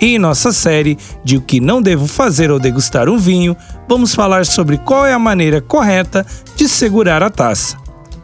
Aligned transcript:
E 0.00 0.14
em 0.14 0.18
nossa 0.18 0.52
série 0.52 0.96
de 1.24 1.36
O 1.36 1.40
que 1.40 1.60
não 1.60 1.82
devo 1.82 2.06
fazer 2.06 2.50
ao 2.50 2.58
degustar 2.58 3.08
um 3.08 3.18
vinho, 3.18 3.56
vamos 3.88 4.14
falar 4.14 4.46
sobre 4.46 4.78
qual 4.78 5.04
é 5.04 5.12
a 5.12 5.18
maneira 5.18 5.60
correta 5.60 6.24
de 6.56 6.68
segurar 6.68 7.22
a 7.22 7.30
taça. 7.30 7.76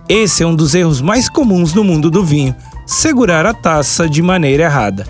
Esse 0.09 0.43
é 0.43 0.47
um 0.47 0.55
dos 0.55 0.75
erros 0.75 1.01
mais 1.01 1.29
comuns 1.29 1.75
no 1.75 1.83
mundo 1.83 2.11
do 2.11 2.25
vinho, 2.25 2.55
segurar 2.87 3.47
a 3.47 3.55
taça 3.55 4.09
de 4.09 4.23
maneira 4.23 4.65
errada. 4.65 5.07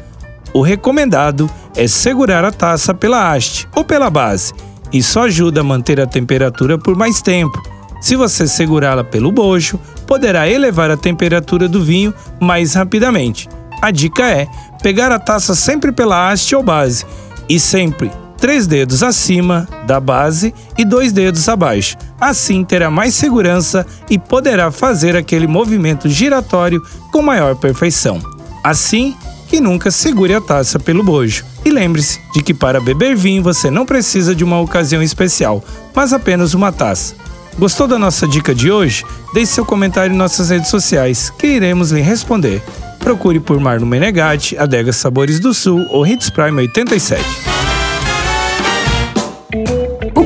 O 0.53 0.63
recomendado 0.63 1.51
é 1.77 1.89
segurar 1.89 2.45
a 2.45 2.53
taça 2.53 2.95
pela 2.95 3.33
haste 3.33 3.69
ou 3.75 3.85
pela 3.85 4.09
base 4.09 4.55
isso 4.95 5.19
ajuda 5.19 5.61
a 5.61 5.65
manter 5.65 6.01
a 6.01 6.07
temperatura 6.07 6.79
por 6.79 6.95
mais 6.95 7.21
tempo. 7.21 7.61
Se 8.01 8.15
você 8.15 8.47
segurá-la 8.47 9.03
pelo 9.03 9.33
bojo, 9.33 9.77
poderá 10.07 10.49
elevar 10.49 10.89
a 10.89 10.97
temperatura 10.97 11.69
do 11.69 11.83
vinho 11.83 12.15
mais 12.41 12.75
rapidamente. 12.75 13.49
A 13.83 13.91
dica 13.91 14.23
é 14.23 14.47
pegar 14.85 15.11
a 15.11 15.19
taça 15.19 15.55
sempre 15.55 15.93
pela 15.93 16.31
haste 16.31 16.55
ou 16.55 16.63
base 16.63 17.07
e 17.49 17.59
sempre 17.59 18.11
três 18.37 18.67
dedos 18.67 19.03
acima 19.03 19.67
da 19.87 19.99
base 19.99 20.53
e 20.77 20.85
dois 20.85 21.11
dedos 21.11 21.49
abaixo. 21.49 21.97
Assim 22.21 22.63
terá 22.63 22.91
mais 22.91 23.15
segurança 23.15 23.87
e 24.11 24.19
poderá 24.19 24.71
fazer 24.71 25.17
aquele 25.17 25.47
movimento 25.47 26.07
giratório 26.07 26.83
com 27.11 27.23
maior 27.23 27.57
perfeição. 27.57 28.21
Assim, 28.63 29.17
que 29.49 29.59
nunca 29.59 29.91
segure 29.91 30.35
a 30.35 30.41
taça 30.43 30.79
pelo 30.79 31.03
bojo. 31.03 31.47
E 31.65 31.71
lembre-se 31.71 32.21
de 32.35 32.43
que 32.43 32.53
para 32.53 32.79
beber 32.79 33.17
vinho 33.17 33.43
você 33.43 33.71
não 33.71 33.87
precisa 33.87 34.35
de 34.35 34.45
uma 34.45 34.61
ocasião 34.61 35.03
especial, 35.03 35.65
mas 35.95 36.13
apenas 36.13 36.53
uma 36.53 36.71
taça. 36.71 37.15
Gostou 37.59 37.89
da 37.89 37.99
nossa 37.99 38.29
dica 38.29 38.55
de 38.55 38.71
hoje? 38.71 39.03
Deixe 39.33 39.53
seu 39.53 39.65
comentário 39.65 40.13
em 40.13 40.19
nossas 40.19 40.51
redes 40.51 40.69
sociais, 40.69 41.33
que 41.39 41.47
iremos 41.47 41.91
lhe 41.91 42.03
responder. 42.03 42.63
Procure 43.05 43.39
por 43.39 43.61
Marno 43.61 43.85
Menegatti, 43.85 44.57
Adega 44.57 44.91
Sabores 44.91 45.39
do 45.39 45.53
Sul 45.53 45.87
ou 45.91 46.07
Hits 46.07 46.31
Prime 46.31 46.59
87. 46.63 47.54